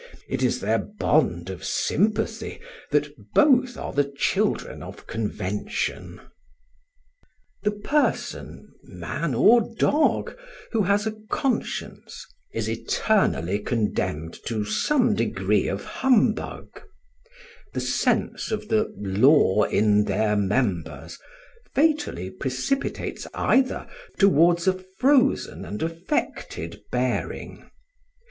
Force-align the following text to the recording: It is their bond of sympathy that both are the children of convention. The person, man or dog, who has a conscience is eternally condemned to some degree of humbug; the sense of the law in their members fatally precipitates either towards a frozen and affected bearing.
It 0.27 0.41
is 0.41 0.61
their 0.61 0.79
bond 0.79 1.51
of 1.51 1.63
sympathy 1.63 2.59
that 2.89 3.07
both 3.35 3.77
are 3.77 3.93
the 3.93 4.11
children 4.17 4.81
of 4.81 5.05
convention. 5.05 6.19
The 7.61 7.69
person, 7.73 8.71
man 8.81 9.35
or 9.35 9.61
dog, 9.75 10.35
who 10.71 10.81
has 10.81 11.05
a 11.05 11.13
conscience 11.29 12.25
is 12.51 12.67
eternally 12.67 13.59
condemned 13.59 14.33
to 14.47 14.65
some 14.65 15.13
degree 15.13 15.67
of 15.67 15.83
humbug; 15.83 16.81
the 17.73 17.79
sense 17.79 18.49
of 18.49 18.69
the 18.69 18.91
law 18.97 19.65
in 19.65 20.05
their 20.05 20.35
members 20.35 21.19
fatally 21.75 22.31
precipitates 22.31 23.27
either 23.35 23.85
towards 24.17 24.67
a 24.67 24.73
frozen 24.97 25.63
and 25.63 25.83
affected 25.83 26.81
bearing. 26.91 27.69